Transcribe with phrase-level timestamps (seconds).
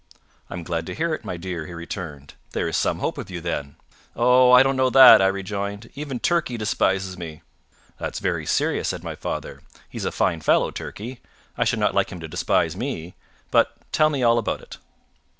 [0.49, 2.33] "I am glad to hear it, my dear," he returned.
[2.53, 3.75] "There is some hope of you, then."
[4.15, 4.51] "Oh!
[4.51, 5.91] I don't know that," I rejoined.
[5.93, 7.43] "Even Turkey despises me."
[7.99, 9.61] "That's very serious," said my father.
[9.87, 11.21] "He's a fine fellow, Turkey.
[11.55, 13.13] I should not like him to despise me.
[13.51, 14.77] But tell me all about it."